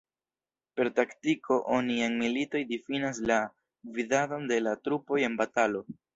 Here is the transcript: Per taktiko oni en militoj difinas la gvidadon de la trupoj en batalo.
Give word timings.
Per 0.77 0.87
taktiko 0.99 1.57
oni 1.75 1.97
en 2.05 2.15
militoj 2.21 2.63
difinas 2.73 3.21
la 3.33 3.39
gvidadon 3.93 4.51
de 4.55 4.61
la 4.71 4.77
trupoj 4.89 5.23
en 5.31 5.39
batalo. 5.45 5.87